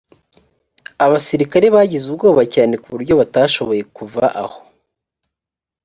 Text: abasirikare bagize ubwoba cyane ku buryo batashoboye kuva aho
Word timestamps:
abasirikare 1.05 1.65
bagize 1.75 2.05
ubwoba 2.11 2.43
cyane 2.53 2.73
ku 2.81 2.87
buryo 2.93 3.13
batashoboye 3.21 3.81
kuva 3.95 4.23
aho 4.43 4.59